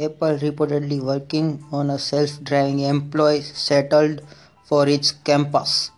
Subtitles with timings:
[0.00, 4.18] Apple reportedly working on a self-driving employee shuttle
[4.64, 5.90] for its campus.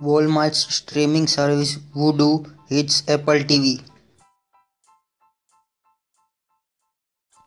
[0.00, 3.80] Walmart's streaming service Vudu hits Apple TV.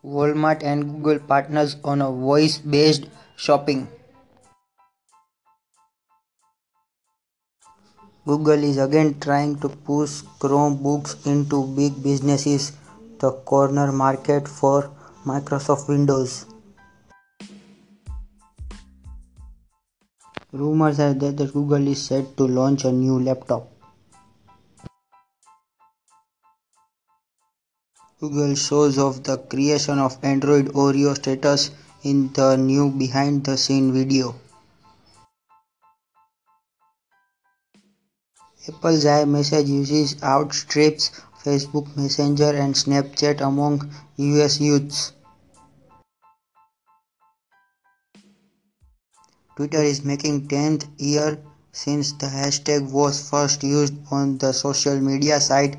[0.02, 3.04] Walmart and Google partners on a voice-based
[3.36, 3.86] shopping.
[8.26, 12.72] Google is again trying to push Chromebooks into big businesses,
[13.18, 14.90] the corner market for
[15.24, 16.44] Microsoft Windows.
[20.52, 23.70] Rumors are that Google is set to launch a new laptop.
[28.20, 31.70] Google shows off the creation of Android Oreo status
[32.02, 34.34] in the new behind the scene video.
[38.68, 41.10] Apple's iMessage usage outstrips
[41.44, 45.12] Facebook Messenger and Snapchat among US youths.
[49.56, 51.38] Twitter is making 10th year
[51.72, 55.76] since the hashtag was first used on the social media site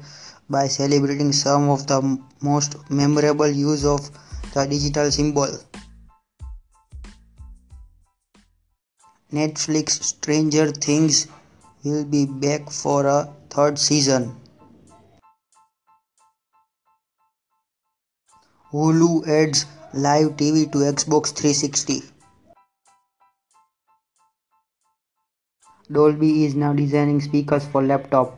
[0.50, 4.10] by celebrating some of the most memorable use of
[4.54, 5.48] the digital symbol.
[9.32, 11.28] Netflix Stranger Things
[11.84, 14.36] will be back for a third season.
[18.72, 22.02] Hulu adds live TV to Xbox 360.
[25.92, 28.38] Dolby is now designing speakers for laptop.